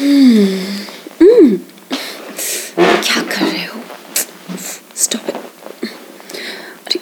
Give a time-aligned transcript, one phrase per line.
[0.00, 0.08] क्या
[3.22, 3.80] कर रहे हो
[4.96, 5.34] स्टॉप इट
[6.86, 6.98] अरे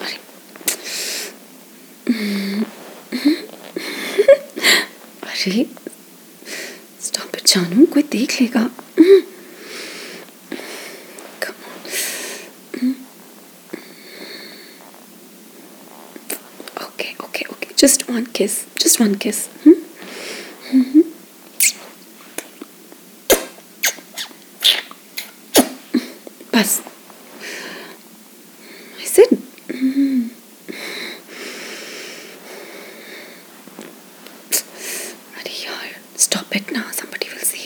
[0.00, 0.16] अरे
[5.22, 5.66] अरे
[7.04, 8.68] स्टॉप इट जानू कोई देख लेगा.
[17.78, 18.54] Just one kiss.
[18.82, 19.48] Just one kiss.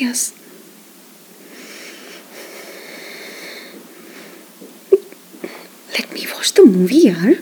[0.03, 0.33] Us.
[5.93, 7.37] Let me watch the movie, yaar.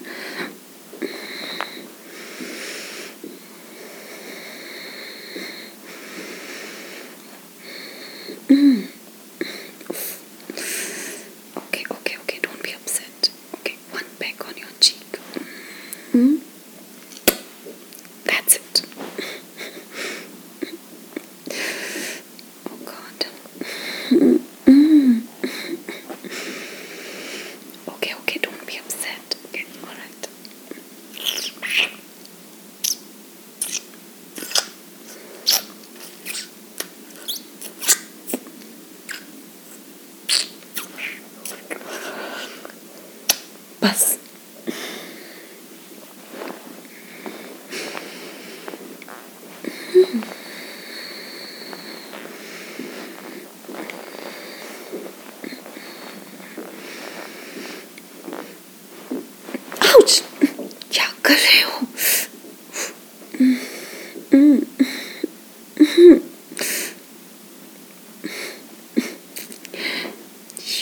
[61.28, 61.82] क्या कर रहे हो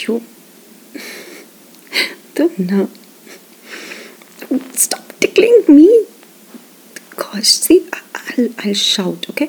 [0.02, 0.20] You
[2.36, 2.86] तुम ना
[4.84, 5.88] stop tickling me
[7.16, 9.48] gosh see I- I'll, I'll shout okay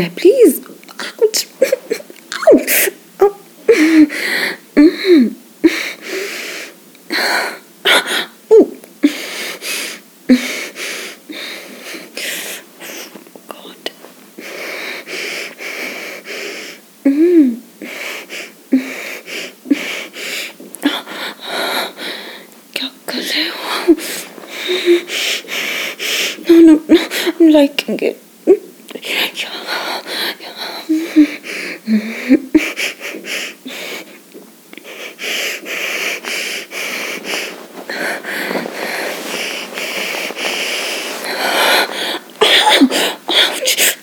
[0.00, 0.60] there, please.
[0.98, 1.46] Ouch.
[2.52, 2.90] Ouch.
[3.20, 3.38] Oh.
[4.74, 5.34] Mm.
[8.52, 8.76] Oh.
[13.54, 13.76] God.
[17.02, 17.58] Mm.
[26.48, 27.08] No, no, no,
[27.38, 28.29] I'm liking it.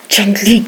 [0.09, 0.65] 전리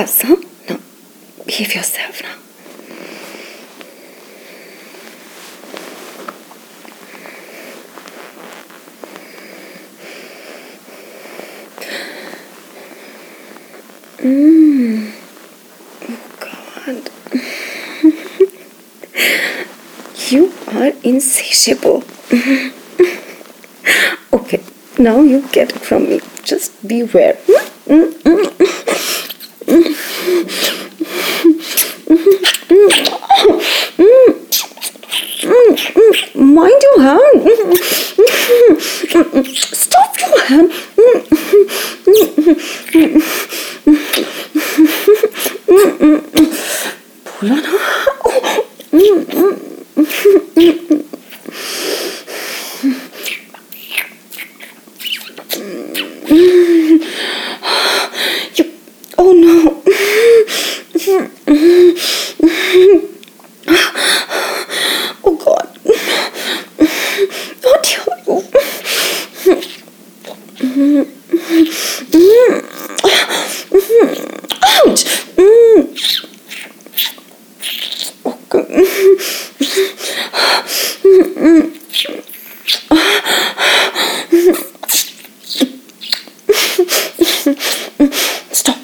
[0.00, 0.40] got some?
[0.66, 0.80] No.
[1.44, 2.36] Behave yourself now.
[14.22, 15.12] Oh
[16.40, 17.10] God.
[20.30, 22.02] you are insatiable.
[24.32, 24.62] okay,
[24.98, 26.20] now you get it from me.
[26.42, 27.34] Just beware.
[27.86, 28.89] Mm, mm,
[36.34, 37.42] Mind your hand.
[39.56, 40.72] Stop your hand.
[47.24, 47.79] Pull on her.
[88.52, 88.76] Stop.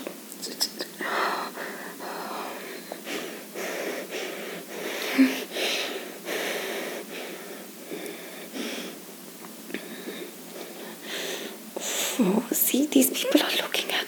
[12.19, 14.06] Oh, see, these people are looking at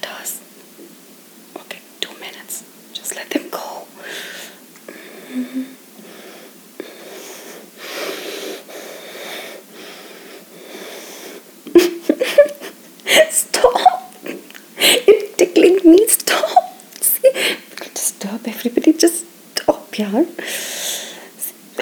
[20.07, 20.25] stop, yaar.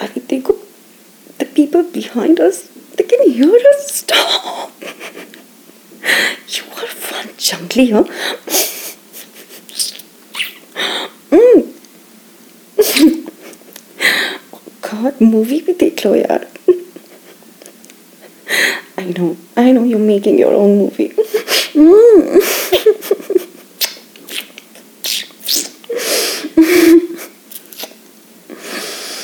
[0.01, 0.53] अरे देखो
[1.39, 2.57] the people behind us
[2.97, 4.85] they can hear us stop
[6.55, 8.03] you are fun jungly huh
[11.31, 11.61] mm.
[14.53, 16.47] oh god movie भी देख लो यार
[19.01, 21.11] I know I know you're making your own movie
[21.75, 22.84] mm.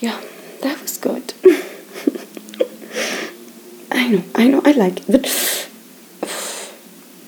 [0.00, 0.20] Yeah,
[0.62, 1.32] that was good.
[3.92, 5.22] I know, I know, I like it, but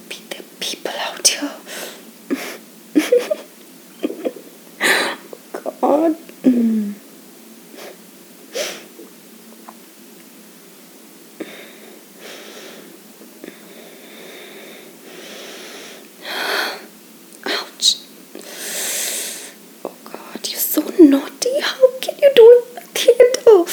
[0.09, 1.53] be the people out here.
[5.53, 6.17] God.
[6.43, 6.95] Mm.
[17.45, 17.97] Ouch.
[19.85, 21.61] Oh God, you're so naughty.
[21.61, 23.65] How can you do it in the theater?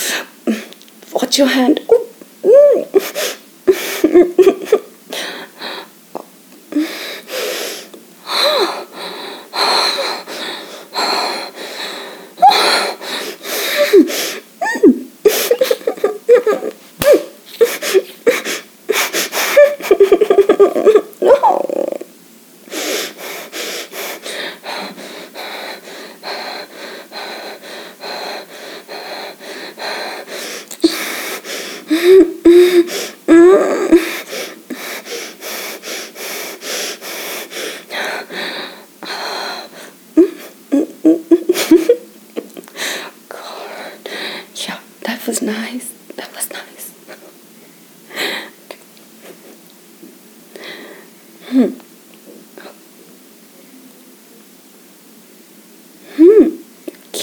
[1.24, 1.93] Watch your hand.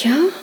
[0.00, 0.39] sicher?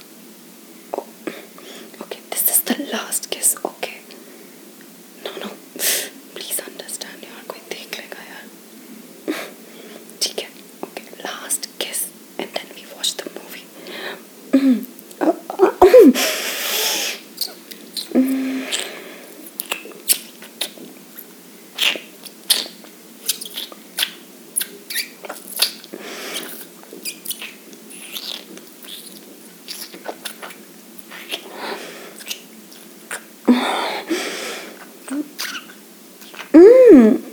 [36.51, 37.26] 嗯。